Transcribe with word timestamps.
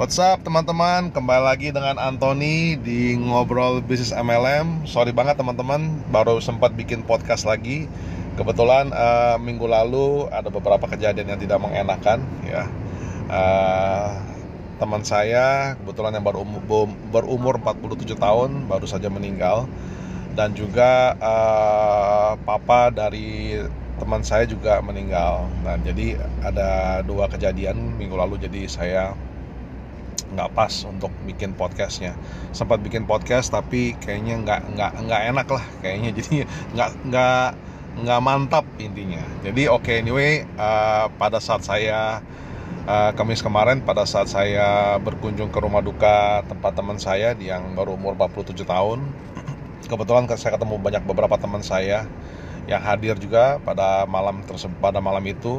What's 0.00 0.16
up 0.16 0.40
teman-teman, 0.48 1.12
kembali 1.12 1.44
lagi 1.44 1.68
dengan 1.76 2.00
Anthony 2.00 2.72
di 2.80 3.20
Ngobrol 3.20 3.84
Bisnis 3.84 4.16
MLM 4.16 4.88
Sorry 4.88 5.12
banget 5.12 5.36
teman-teman, 5.36 5.92
baru 6.08 6.40
sempat 6.40 6.72
bikin 6.72 7.04
podcast 7.04 7.44
lagi. 7.44 7.84
Kebetulan 8.32 8.96
uh, 8.96 9.36
minggu 9.36 9.68
lalu 9.68 10.24
ada 10.32 10.48
beberapa 10.48 10.88
kejadian 10.88 11.36
yang 11.36 11.40
tidak 11.44 11.60
mengenakan 11.60 12.24
ya. 12.48 12.64
Uh, 13.28 14.16
Teman 14.80 15.04
saya 15.04 15.76
kebetulan 15.84 16.16
yang 16.16 16.24
baru 16.24 16.48
umur, 16.48 16.88
berumur 17.12 17.60
47 17.60 18.16
tahun 18.16 18.72
baru 18.72 18.88
saja 18.88 19.12
meninggal. 19.12 19.68
Dan 20.32 20.56
juga 20.56 21.12
uh, 21.20 22.40
papa 22.48 22.88
dari 22.88 23.60
teman 24.00 24.24
saya 24.24 24.48
juga 24.48 24.80
meninggal. 24.80 25.44
Nah 25.60 25.76
jadi 25.76 26.16
ada 26.40 27.04
dua 27.04 27.28
kejadian 27.28 28.00
minggu 28.00 28.16
lalu 28.16 28.40
jadi 28.40 28.64
saya 28.64 29.12
nggak 30.28 30.50
pas 30.52 30.72
untuk 30.84 31.08
bikin 31.24 31.56
podcastnya. 31.56 32.12
Sempat 32.52 32.84
bikin 32.84 33.08
podcast 33.08 33.52
tapi 33.54 33.96
kayaknya 33.98 34.40
nggak 34.44 34.60
nggak 34.76 34.92
nggak 35.06 35.22
enak 35.32 35.46
lah 35.48 35.64
kayaknya. 35.80 36.10
Jadi 36.18 36.34
nggak 36.76 36.90
nggak 37.08 37.48
nggak 38.04 38.20
mantap 38.22 38.64
intinya. 38.76 39.22
Jadi 39.42 39.66
oke 39.66 39.84
okay, 39.86 40.04
anyway 40.04 40.44
uh, 40.60 41.10
pada 41.16 41.42
saat 41.42 41.64
saya 41.66 42.22
uh, 42.86 43.10
Kamis 43.14 43.42
kemarin 43.44 43.82
pada 43.82 44.06
saat 44.06 44.30
saya 44.30 44.96
berkunjung 45.02 45.50
ke 45.50 45.58
rumah 45.60 45.82
duka 45.84 46.46
tempat 46.46 46.72
teman 46.76 46.96
saya 46.96 47.34
yang 47.36 47.74
baru 47.74 47.98
umur 47.98 48.16
47 48.16 48.64
tahun 48.64 48.98
kebetulan 49.90 50.24
saya 50.38 50.56
ketemu 50.56 50.76
banyak 50.78 51.02
beberapa 51.04 51.36
teman 51.36 51.60
saya 51.64 52.06
yang 52.68 52.82
hadir 52.84 53.18
juga 53.18 53.58
pada 53.66 54.06
malam 54.06 54.44
tersebut 54.46 54.76
pada 54.78 55.02
malam 55.02 55.24
itu 55.26 55.58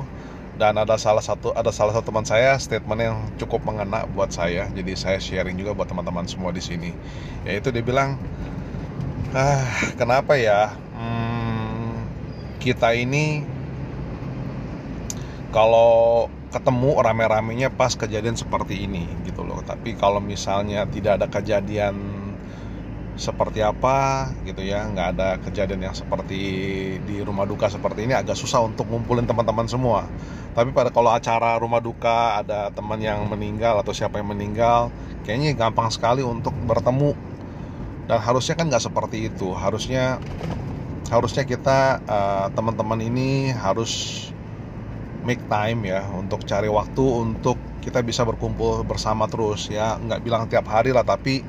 dan 0.60 0.76
ada 0.76 1.00
salah 1.00 1.23
satu 1.23 1.55
ada 1.55 1.72
salah 1.72 1.96
satu 1.96 2.12
teman 2.12 2.28
saya 2.28 2.55
statement 2.59 3.02
yang 3.02 3.18
cukup 3.40 3.64
mengena 3.64 4.04
buat 4.12 4.32
saya. 4.32 4.68
Jadi 4.72 4.92
saya 4.96 5.18
sharing 5.18 5.55
juga 5.55 5.72
buat 5.72 5.88
teman-teman 5.88 6.28
semua 6.28 6.52
di 6.52 6.59
sini. 6.59 6.92
Yaitu 7.48 7.72
dia 7.72 7.84
bilang 7.84 8.20
ah 9.31 9.67
kenapa 9.95 10.36
ya? 10.36 10.75
Hmm, 10.95 12.03
kita 12.59 12.94
ini 12.94 13.48
kalau 15.52 16.28
ketemu 16.52 17.00
rame-ramenya 17.00 17.72
pas 17.72 17.95
kejadian 17.95 18.36
seperti 18.36 18.84
ini 18.86 19.08
gitu 19.23 19.47
loh. 19.47 19.64
Tapi 19.64 19.95
kalau 19.95 20.20
misalnya 20.20 20.84
tidak 20.88 21.23
ada 21.23 21.28
kejadian 21.31 22.20
seperti 23.20 23.59
apa 23.59 24.31
gitu 24.48 24.64
ya 24.64 24.88
nggak 24.88 25.08
ada 25.17 25.30
kejadian 25.44 25.92
yang 25.92 25.95
seperti 25.95 26.40
di 27.04 27.20
rumah 27.22 27.44
duka 27.44 27.68
seperti 27.68 28.08
ini 28.08 28.16
agak 28.16 28.40
susah 28.40 28.64
untuk 28.64 28.88
ngumpulin 28.88 29.28
teman-teman 29.28 29.68
semua. 29.68 30.08
Tapi 30.52 30.72
pada 30.76 30.92
kalau 30.92 31.12
acara 31.12 31.56
rumah 31.59 31.80
duka 31.80 32.44
ada 32.44 32.72
teman 32.72 33.00
yang 33.00 33.23
meninggal 33.28 33.80
atau 33.80 33.92
siapa 33.95 34.20
yang 34.20 34.31
meninggal 34.31 34.92
kayaknya 35.23 35.56
gampang 35.56 35.92
sekali 35.92 36.23
untuk 36.23 36.56
bertemu. 36.68 37.16
Dan 38.08 38.20
harusnya 38.20 38.56
kan 38.59 38.68
nggak 38.68 38.84
seperti 38.84 39.31
itu. 39.31 39.53
Harusnya 39.56 40.20
harusnya 41.12 41.44
kita 41.44 42.00
uh, 42.08 42.48
teman-teman 42.56 43.00
ini 43.03 43.52
harus 43.52 44.31
make 45.25 45.41
time 45.45 45.86
ya 45.86 46.05
untuk 46.17 46.41
cari 46.45 46.69
waktu 46.69 47.03
untuk 47.03 47.58
kita 47.81 48.02
bisa 48.05 48.25
berkumpul 48.25 48.86
bersama 48.86 49.25
terus 49.30 49.69
ya. 49.69 49.97
Nggak 49.97 50.22
bilang 50.22 50.44
tiap 50.50 50.69
hari 50.69 50.94
lah 50.94 51.05
tapi 51.05 51.41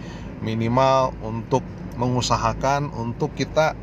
minimal 0.43 1.13
untuk 1.23 1.65
mengusahakan 1.97 2.89
untuk 2.97 3.33
kita 3.37 3.77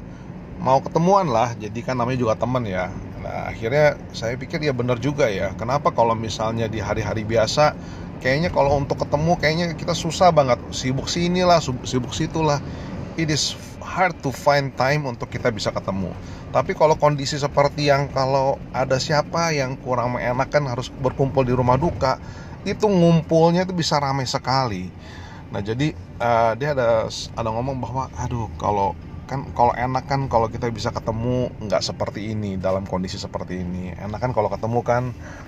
mau 0.61 0.81
ketemuan 0.81 1.29
lah. 1.29 1.53
Jadi 1.57 1.79
kan 1.85 1.97
namanya 1.97 2.19
juga 2.19 2.33
teman 2.37 2.65
ya. 2.65 2.89
Nah 3.21 3.49
akhirnya 3.49 3.97
saya 4.13 4.35
pikir 4.35 4.61
ya 4.61 4.73
benar 4.73 4.97
juga 5.01 5.29
ya. 5.29 5.53
Kenapa 5.57 5.93
kalau 5.93 6.13
misalnya 6.17 6.69
di 6.69 6.81
hari-hari 6.81 7.25
biasa 7.25 7.73
Kayaknya 8.19 8.51
kalau 8.51 8.75
untuk 8.75 8.99
ketemu 8.99 9.39
kayaknya 9.39 9.65
kita 9.79 9.95
susah 9.95 10.35
banget. 10.35 10.59
Sibuk 10.75 11.07
sini 11.07 11.47
lah, 11.47 11.63
sibuk 11.63 12.11
situ 12.11 12.43
lah 12.43 12.59
It 13.15 13.31
is 13.31 13.55
hard 13.89 14.13
to 14.21 14.29
find 14.29 14.69
time 14.77 15.09
untuk 15.09 15.33
kita 15.33 15.49
bisa 15.49 15.73
ketemu. 15.73 16.13
Tapi 16.53 16.77
kalau 16.77 16.93
kondisi 16.97 17.41
seperti 17.41 17.89
yang 17.89 18.09
kalau 18.13 18.61
ada 18.69 19.01
siapa 19.01 19.49
yang 19.53 19.73
kurang 19.81 20.13
mengenakan 20.17 20.69
harus 20.69 20.93
berkumpul 21.01 21.41
di 21.45 21.53
rumah 21.53 21.77
duka 21.77 22.21
Itu 22.67 22.91
ngumpulnya 22.91 23.63
itu 23.63 23.73
bisa 23.73 23.97
ramai 23.97 24.27
sekali. 24.27 24.91
Nah 25.49 25.63
jadi 25.63 25.95
uh, 26.21 26.53
dia 26.59 26.75
ada 26.75 27.07
ada 27.09 27.49
ngomong 27.49 27.79
bahwa 27.79 28.03
aduh 28.19 28.51
kalau 28.59 28.93
kan 29.29 29.45
kalau 29.53 29.69
enak 29.77 30.09
kan 30.09 30.25
kalau 30.25 30.49
kita 30.49 30.73
bisa 30.73 30.89
ketemu 30.89 31.53
nggak 31.61 31.85
seperti 31.85 32.33
ini 32.33 32.57
dalam 32.57 32.89
kondisi 32.89 33.21
seperti 33.21 33.61
ini. 33.61 33.93
Enak 33.93 34.17
kan 34.17 34.31
kalau 34.33 34.49
ketemu 34.49 34.81
kan 34.81 35.03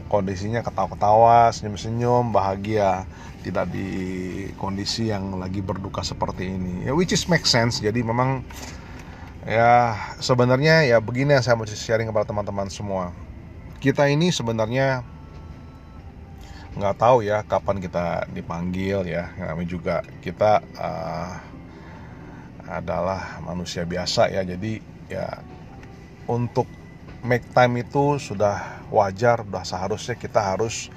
kondisinya 0.05 0.61
ketawa-ketawa 0.61 1.49
senyum-senyum 1.49 2.29
bahagia. 2.29 3.09
Tidak 3.41 3.65
di 3.73 3.89
kondisi 4.61 5.09
yang 5.09 5.41
lagi 5.41 5.65
berduka 5.65 6.05
seperti 6.05 6.53
ini. 6.53 6.85
Ya 6.85 6.93
which 6.93 7.09
is 7.09 7.25
make 7.25 7.49
sense. 7.49 7.81
Jadi 7.81 8.05
memang 8.05 8.45
ya 9.49 9.97
sebenarnya 10.21 10.85
ya 10.85 11.01
begini 11.01 11.33
yang 11.33 11.41
saya 11.41 11.57
mau 11.57 11.65
sharing 11.65 12.05
kepada 12.05 12.29
teman-teman 12.29 12.69
semua. 12.69 13.09
Kita 13.81 14.05
ini 14.05 14.29
sebenarnya 14.29 15.01
nggak 16.77 16.95
tahu 17.01 17.25
ya 17.25 17.41
kapan 17.41 17.81
kita 17.81 18.29
dipanggil 18.29 19.09
ya. 19.09 19.33
Kami 19.33 19.65
juga 19.65 20.05
kita 20.21 20.61
uh, 20.77 21.50
adalah 22.71 23.43
manusia 23.43 23.83
biasa 23.83 24.31
ya. 24.31 24.47
Jadi 24.47 24.79
ya 25.11 25.43
untuk 26.31 26.65
make 27.21 27.45
time 27.51 27.83
itu 27.83 28.17
sudah 28.17 28.87
wajar 28.89 29.43
sudah 29.45 29.63
seharusnya 29.67 30.15
kita 30.17 30.41
harus 30.41 30.89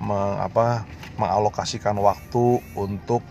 meng, 0.00 0.40
apa 0.40 0.88
mengalokasikan 1.20 1.94
waktu 2.00 2.58
untuk 2.74 3.22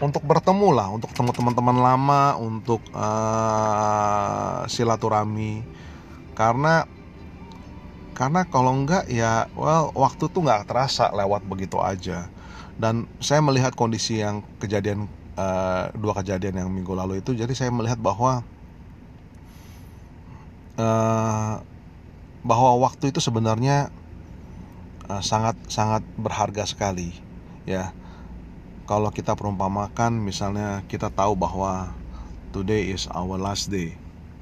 untuk 0.00 0.24
bertemu 0.24 0.68
lah 0.72 0.88
untuk 0.88 1.12
ketemu 1.12 1.30
teman-teman 1.36 1.76
lama 1.76 2.22
untuk 2.40 2.80
uh, 2.96 4.64
silaturahmi. 4.64 5.60
Karena 6.32 6.88
karena 8.16 8.48
kalau 8.48 8.72
enggak 8.72 9.08
ya 9.12 9.48
well 9.52 9.92
waktu 9.92 10.32
tuh 10.32 10.40
nggak 10.40 10.64
terasa 10.72 11.12
lewat 11.12 11.44
begitu 11.44 11.76
aja. 11.78 12.32
Dan 12.80 13.04
saya 13.20 13.44
melihat 13.44 13.76
kondisi 13.76 14.24
yang 14.24 14.40
kejadian 14.56 15.04
uh, 15.40 15.84
dua 15.96 16.12
kejadian 16.20 16.60
yang 16.66 16.70
minggu 16.70 16.92
lalu 16.92 17.24
itu. 17.24 17.32
Jadi 17.32 17.56
saya 17.56 17.72
melihat 17.72 17.96
bahwa 17.96 18.44
uh, 20.76 21.54
bahwa 22.44 22.70
waktu 22.80 23.12
itu 23.12 23.20
sebenarnya 23.24 23.88
uh, 25.08 25.22
sangat 25.24 25.56
sangat 25.72 26.04
berharga 26.20 26.68
sekali 26.68 27.16
ya. 27.64 27.96
Kalau 28.84 29.14
kita 29.14 29.38
perumpamakan 29.38 30.18
misalnya 30.18 30.82
kita 30.90 31.14
tahu 31.14 31.38
bahwa 31.38 31.94
today 32.50 32.90
is 32.90 33.06
our 33.14 33.38
last 33.38 33.70
day 33.70 33.94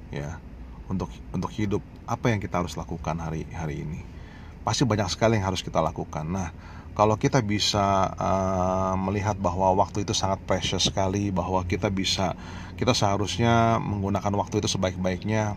ya 0.09 0.41
untuk 0.89 1.13
untuk 1.37 1.53
hidup 1.53 1.85
apa 2.09 2.33
yang 2.33 2.41
kita 2.41 2.65
harus 2.65 2.73
lakukan 2.73 3.21
hari 3.21 3.45
hari 3.53 3.85
ini 3.85 4.01
pasti 4.69 4.85
banyak 4.85 5.09
sekali 5.09 5.41
yang 5.41 5.49
harus 5.49 5.65
kita 5.65 5.81
lakukan. 5.81 6.29
Nah 6.29 6.53
kalau 6.93 7.17
kita 7.17 7.41
bisa 7.41 8.13
uh, 8.21 8.93
melihat 9.01 9.41
bahwa 9.41 9.73
waktu 9.81 10.05
itu 10.05 10.13
sangat 10.13 10.45
precious 10.45 10.93
sekali 10.93 11.33
bahwa 11.33 11.65
kita 11.65 11.89
bisa 11.89 12.37
kita 12.77 12.93
seharusnya 12.93 13.81
menggunakan 13.81 14.29
waktu 14.37 14.61
itu 14.61 14.69
sebaik-baiknya 14.69 15.57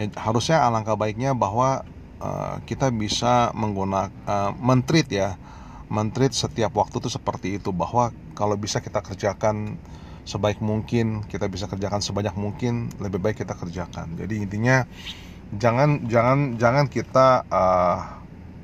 ya, 0.00 0.06
harusnya 0.16 0.64
alangkah 0.64 0.96
baiknya 0.96 1.36
bahwa 1.36 1.84
uh, 2.24 2.64
kita 2.64 2.88
bisa 2.96 3.52
menggunakan 3.52 4.08
uh, 4.24 4.56
mentrit 4.56 5.04
ya 5.12 5.36
mentrit 5.92 6.32
setiap 6.32 6.72
waktu 6.80 6.96
itu 6.96 7.12
seperti 7.12 7.60
itu. 7.60 7.68
Bahwa 7.68 8.08
kalau 8.32 8.56
bisa 8.56 8.80
kita 8.80 9.04
kerjakan 9.04 9.76
sebaik 10.24 10.64
mungkin 10.64 11.20
kita 11.28 11.44
bisa 11.52 11.68
kerjakan 11.68 12.00
sebanyak 12.00 12.32
mungkin 12.40 12.88
lebih 13.02 13.20
baik 13.20 13.44
kita 13.44 13.52
kerjakan. 13.52 14.16
Jadi 14.16 14.40
intinya 14.40 14.88
jangan 15.52 16.08
jangan 16.08 16.56
jangan 16.56 16.86
kita 16.88 17.44
uh, 17.48 17.98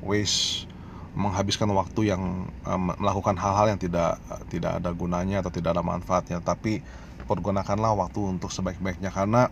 waste 0.01 0.67
menghabiskan 1.11 1.67
waktu 1.75 2.15
yang 2.15 2.47
um, 2.63 2.81
melakukan 2.95 3.35
hal-hal 3.35 3.75
yang 3.75 3.79
tidak 3.79 4.15
tidak 4.47 4.79
ada 4.79 4.95
gunanya 4.95 5.43
atau 5.43 5.51
tidak 5.51 5.75
ada 5.75 5.83
manfaatnya. 5.83 6.39
Tapi 6.39 6.79
pergunakanlah 7.27 7.95
waktu 7.95 8.19
untuk 8.39 8.51
sebaik-baiknya 8.51 9.11
karena 9.11 9.51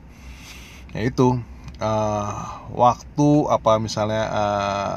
yaitu 0.95 1.37
uh, 1.83 2.33
waktu 2.71 3.29
apa 3.51 3.77
misalnya 3.77 4.23
uh, 4.31 4.95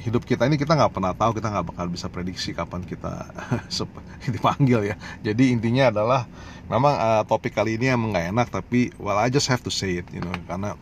hidup 0.00 0.24
kita 0.24 0.48
ini 0.48 0.56
kita 0.56 0.74
nggak 0.74 0.96
pernah 0.96 1.12
tahu 1.12 1.36
kita 1.36 1.52
nggak 1.52 1.66
bakal 1.76 1.86
bisa 1.92 2.08
prediksi 2.08 2.56
kapan 2.56 2.82
kita 2.82 3.30
dipanggil 4.34 4.90
ya. 4.90 4.96
Jadi 5.22 5.54
intinya 5.54 5.94
adalah 5.94 6.26
memang 6.66 6.94
uh, 6.98 7.22
topik 7.26 7.54
kali 7.54 7.78
ini 7.78 7.90
emang 7.90 8.14
nggak 8.14 8.26
enak 8.30 8.48
tapi 8.50 8.94
well 8.98 9.18
I 9.18 9.30
just 9.30 9.50
have 9.50 9.62
to 9.66 9.72
say 9.74 10.02
it 10.02 10.06
you 10.14 10.22
know 10.22 10.34
karena 10.46 10.78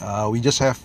uh, 0.00 0.26
we 0.30 0.42
just 0.42 0.58
have 0.58 0.78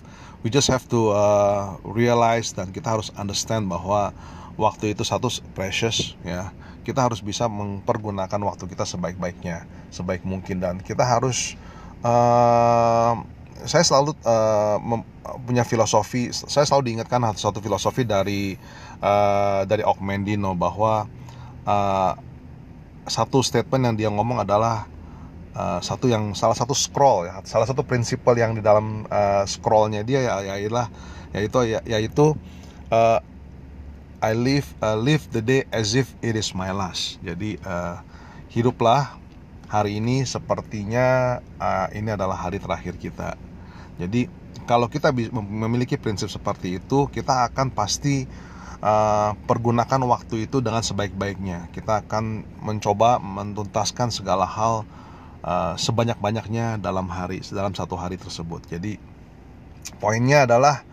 we 0.44 0.50
just 0.52 0.70
have 0.70 0.86
to 0.90 1.14
uh, 1.14 1.78
realize 1.88 2.54
dan 2.54 2.70
kita 2.70 2.90
harus 2.92 3.10
understand 3.18 3.68
bahwa 3.72 4.14
waktu 4.60 4.92
itu 4.94 5.08
satu 5.08 5.32
precious 5.56 6.20
ya. 6.22 6.52
Kita 6.80 7.06
harus 7.06 7.22
bisa 7.22 7.46
mempergunakan 7.46 8.40
waktu 8.42 8.66
kita 8.66 8.82
sebaik-baiknya 8.82 9.68
sebaik 9.94 10.26
mungkin. 10.26 10.58
Dan 10.58 10.82
kita 10.82 11.06
harus 11.06 11.54
uh, 12.02 13.14
saya 13.68 13.84
selalu 13.84 14.16
uh, 14.24 14.80
punya 15.46 15.68
filosofi 15.68 16.32
saya 16.32 16.66
selalu 16.66 16.90
diingatkan 16.90 17.22
satu 17.36 17.60
filosofi 17.60 18.08
dari 18.08 18.56
uh, 19.04 19.68
dari 19.68 19.84
Okmendino 19.84 20.56
bahwa 20.56 21.06
uh, 21.68 22.14
satu 23.10 23.44
statement 23.44 23.84
yang 23.84 23.96
dia 24.00 24.10
ngomong 24.10 24.42
adalah 24.42 24.88
uh, 25.56 25.80
satu 25.81 26.10
yang 26.10 26.34
salah 26.38 26.57
satu 26.57 26.74
scroll 26.74 27.30
ya. 27.30 27.42
Salah 27.46 27.66
satu 27.69 27.86
prinsipal 27.86 28.36
yang 28.38 28.57
di 28.57 28.62
dalam 28.62 29.06
uh, 29.07 29.44
scrollnya 29.46 30.04
dia 30.04 30.25
ya 30.25 30.57
yaitu 30.57 30.75
yaitu 31.34 31.57
ya, 31.66 31.80
yaitu 31.86 32.34
uh, 32.90 33.19
I 34.19 34.36
live 34.36 34.68
uh, 34.84 35.00
live 35.00 35.31
the 35.31 35.40
day 35.40 35.63
as 35.72 35.96
if 35.96 36.12
it 36.19 36.36
is 36.36 36.51
my 36.51 36.75
last. 36.75 37.22
Jadi 37.24 37.56
uh, 37.63 38.04
hiduplah 38.51 39.16
hari 39.69 40.01
ini 40.01 40.25
sepertinya 40.25 41.40
uh, 41.62 41.88
ini 41.95 42.12
adalah 42.12 42.36
hari 42.36 42.60
terakhir 42.60 43.00
kita. 43.00 43.40
Jadi 43.95 44.28
kalau 44.68 44.92
kita 44.92 45.13
memiliki 45.34 45.95
prinsip 45.95 46.28
seperti 46.30 46.81
itu 46.81 47.07
kita 47.10 47.48
akan 47.50 47.72
pasti 47.72 48.25
uh, 48.84 49.31
pergunakan 49.48 50.02
waktu 50.04 50.50
itu 50.50 50.60
dengan 50.60 50.84
sebaik-baiknya. 50.84 51.72
Kita 51.72 52.04
akan 52.04 52.44
mencoba 52.66 53.22
mentuntaskan 53.24 54.12
segala 54.12 54.44
hal 54.44 54.84
uh, 55.44 55.76
sebanyak-banyaknya 55.76 56.80
dalam 56.80 57.08
hari, 57.08 57.44
dalam 57.52 57.72
satu 57.76 57.96
hari 57.96 58.16
tersebut. 58.16 58.66
Jadi 58.68 59.00
poinnya 60.00 60.48
adalah 60.48 60.84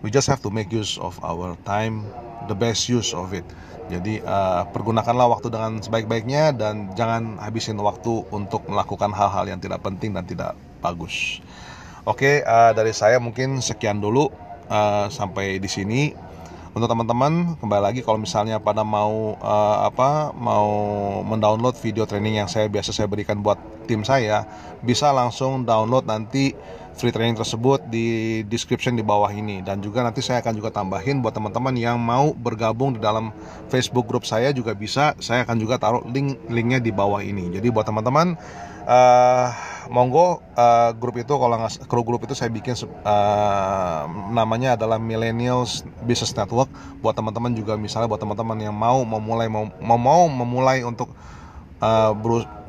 we 0.00 0.08
just 0.08 0.28
have 0.28 0.40
to 0.40 0.48
make 0.48 0.72
use 0.72 0.96
of 1.00 1.16
our 1.24 1.56
time, 1.64 2.04
the 2.48 2.56
best 2.56 2.88
use 2.88 3.12
of 3.12 3.32
it. 3.36 3.44
Jadi 3.90 4.22
uh, 4.22 4.70
pergunakanlah 4.70 5.26
waktu 5.26 5.50
dengan 5.50 5.82
sebaik-baiknya 5.82 6.54
dan 6.54 6.94
jangan 6.94 7.42
habisin 7.42 7.74
waktu 7.82 8.22
untuk 8.30 8.62
melakukan 8.70 9.10
hal-hal 9.10 9.50
yang 9.50 9.58
tidak 9.58 9.82
penting 9.82 10.14
dan 10.14 10.22
tidak 10.22 10.54
bagus. 10.78 11.42
Oke, 12.06 12.40
uh, 12.46 12.70
dari 12.72 12.94
saya 12.94 13.18
mungkin 13.18 13.58
sekian 13.58 13.98
dulu 13.98 14.30
uh, 14.70 15.10
sampai 15.10 15.58
di 15.58 15.66
sini 15.66 16.14
untuk 16.70 16.86
teman-teman 16.86 17.58
kembali 17.58 17.82
lagi 17.82 18.00
kalau 18.06 18.22
misalnya 18.22 18.62
pada 18.62 18.86
mau 18.86 19.34
uh, 19.42 19.78
apa 19.90 20.30
mau 20.38 20.70
mendownload 21.26 21.74
video 21.82 22.06
training 22.06 22.38
yang 22.38 22.46
saya 22.46 22.70
biasa 22.70 22.94
saya 22.94 23.10
berikan 23.10 23.42
buat 23.42 23.58
tim 23.90 24.06
saya 24.06 24.46
bisa 24.78 25.10
langsung 25.10 25.66
download 25.66 26.06
nanti 26.06 26.54
free 26.94 27.10
training 27.10 27.34
tersebut 27.34 27.88
di 27.88 28.40
description 28.44 28.92
di 28.92 29.00
bawah 29.00 29.32
ini. 29.32 29.64
Dan 29.64 29.80
juga 29.80 30.04
nanti 30.04 30.20
saya 30.20 30.44
akan 30.44 30.52
juga 30.52 30.68
tambahin 30.68 31.24
buat 31.24 31.32
teman-teman 31.32 31.72
yang 31.72 31.96
mau 31.96 32.36
bergabung 32.36 32.92
di 32.92 33.00
dalam 33.00 33.32
Facebook 33.72 34.04
grup 34.04 34.28
saya 34.28 34.52
juga 34.52 34.76
bisa. 34.76 35.16
Saya 35.16 35.48
akan 35.48 35.56
juga 35.56 35.80
taruh 35.80 36.04
link 36.12 36.36
linknya 36.52 36.76
di 36.76 36.92
bawah 36.92 37.24
ini. 37.24 37.48
Jadi 37.48 37.72
buat 37.72 37.88
teman-teman 37.88 38.36
uh, 38.84 39.48
monggo 39.90 40.38
uh, 40.54 40.94
grup 40.94 41.18
itu 41.18 41.34
kalau 41.34 41.58
nggak 41.58 41.84
kru 41.90 42.06
grup 42.06 42.22
itu 42.22 42.32
saya 42.38 42.46
bikin 42.46 42.78
uh, 43.02 44.06
namanya 44.30 44.78
adalah 44.78 45.02
Millennials 45.02 45.82
Business 46.06 46.30
Network 46.32 46.70
buat 47.02 47.18
teman-teman 47.18 47.52
juga 47.58 47.74
misalnya 47.74 48.06
buat 48.06 48.22
teman-teman 48.22 48.56
yang 48.62 48.72
mau 48.72 49.02
memulai 49.02 49.50
mau 49.50 49.66
mau, 49.98 50.30
memulai 50.30 50.86
untuk 50.86 51.10
uh, 51.82 52.14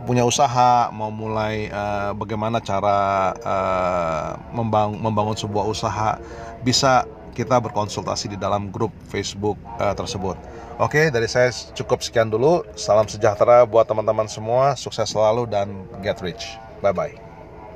punya 0.10 0.26
usaha 0.26 0.90
mau 0.90 1.14
mulai 1.14 1.70
uh, 1.70 2.18
bagaimana 2.18 2.58
cara 2.58 3.32
uh, 3.38 4.30
membang 4.58 4.98
membangun 4.98 5.38
sebuah 5.38 5.70
usaha 5.70 6.18
bisa 6.66 7.06
kita 7.32 7.62
berkonsultasi 7.64 8.36
di 8.36 8.38
dalam 8.38 8.74
grup 8.74 8.92
Facebook 9.08 9.56
uh, 9.80 9.96
tersebut. 9.96 10.36
Oke, 10.82 11.14
dari 11.14 11.30
saya 11.32 11.48
cukup 11.78 12.04
sekian 12.04 12.28
dulu. 12.28 12.66
Salam 12.76 13.08
sejahtera 13.08 13.64
buat 13.64 13.88
teman-teman 13.88 14.28
semua. 14.28 14.76
Sukses 14.76 15.08
selalu 15.08 15.48
dan 15.48 15.88
get 16.04 16.20
rich. 16.20 16.60
Bye 16.82 16.92
bye. 16.94 17.31